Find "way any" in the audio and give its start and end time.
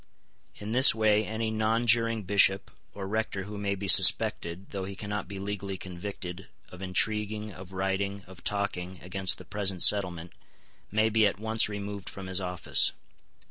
0.95-1.51